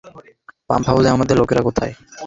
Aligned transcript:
Pump 0.69 0.85
হাউসে 0.89 1.09
আমাদের 1.11 1.35
লোকেরা 1.37 1.61
কোথায়? 1.67 1.93